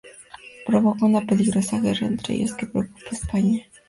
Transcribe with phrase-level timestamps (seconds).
[0.65, 3.61] Provoca una peligrosa guerra entre ellos que preocupa a España.